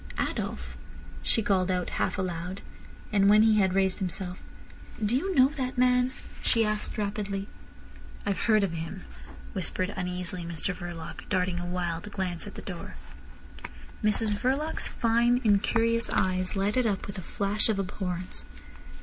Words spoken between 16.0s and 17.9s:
eyes lighted up with a flash of